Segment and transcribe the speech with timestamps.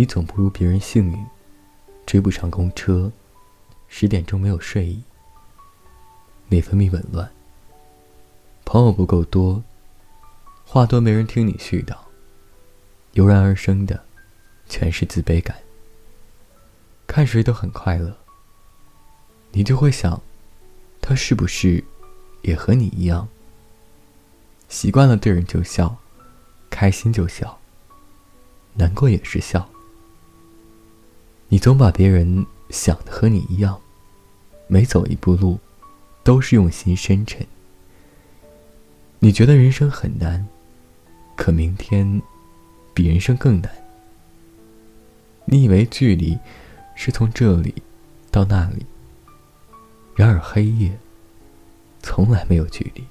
[0.00, 1.26] 你总不如别人幸运，
[2.06, 3.10] 追不上公车，
[3.88, 5.02] 十点钟没有睡意，
[6.46, 7.28] 内分泌紊乱，
[8.64, 9.60] 朋友不够多，
[10.64, 11.96] 话多没人听你絮叨，
[13.14, 14.04] 油然而生的，
[14.68, 15.56] 全是自卑感。
[17.08, 18.16] 看谁都很快乐，
[19.50, 20.22] 你就会想，
[21.00, 21.82] 他是不是
[22.42, 23.26] 也和你一样？
[24.68, 25.96] 习惯了对人就笑，
[26.70, 27.58] 开心就笑，
[28.74, 29.68] 难过也是笑。
[31.50, 33.80] 你总把别人想的和你一样，
[34.66, 35.58] 每走一步路，
[36.22, 37.46] 都是用心深沉。
[39.18, 40.46] 你觉得人生很难，
[41.36, 42.20] 可明天
[42.92, 43.72] 比人生更难。
[45.46, 46.38] 你以为距离
[46.94, 47.74] 是从这里
[48.30, 48.84] 到那里，
[50.14, 50.98] 然而黑夜
[52.02, 53.02] 从来没有距离。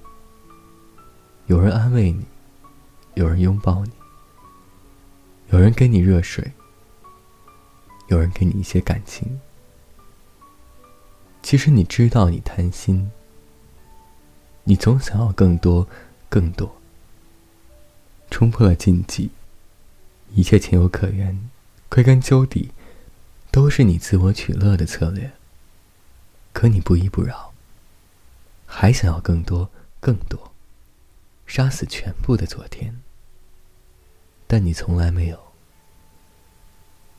[1.47, 2.23] 有人安慰你，
[3.15, 3.91] 有人拥抱你，
[5.49, 6.51] 有人给你热水，
[8.07, 9.39] 有人给你一些感情。
[11.41, 13.11] 其实你知道，你贪心，
[14.65, 15.87] 你总想要更多，
[16.27, 16.77] 更多，
[18.29, 19.29] 冲破了禁忌，
[20.33, 21.49] 一切情有可原，
[21.87, 22.71] 归根究底，
[23.51, 25.31] 都是你自我取乐的策略。
[26.51, 27.53] 可你不依不饶，
[28.65, 29.69] 还想要更多，
[29.99, 30.51] 更多。
[31.45, 32.99] 杀死全部的昨天，
[34.47, 35.46] 但你从来没有，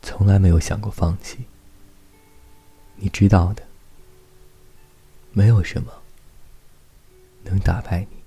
[0.02, 1.38] 从来没有想过放弃。
[2.96, 3.62] 你知道的，
[5.32, 5.92] 没有什么
[7.44, 8.17] 能打败你。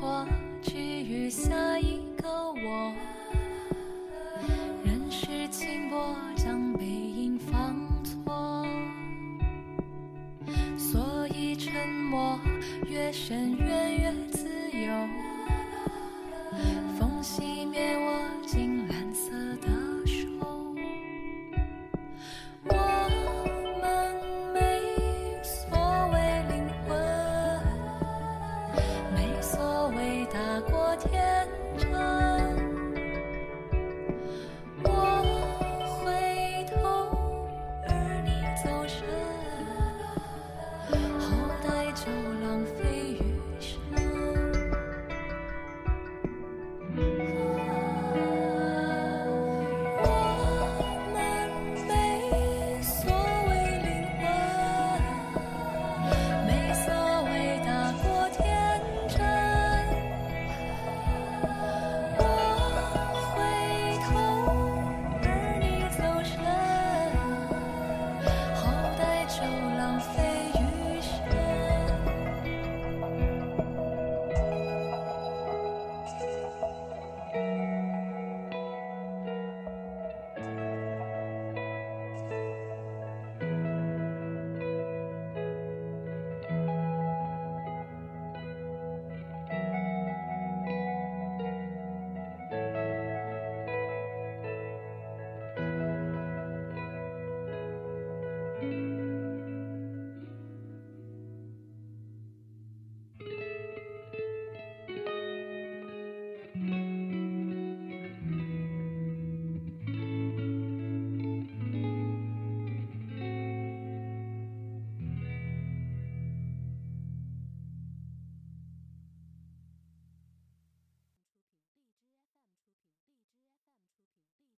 [0.00, 0.26] 轮廓
[0.62, 2.94] 给予下一个我，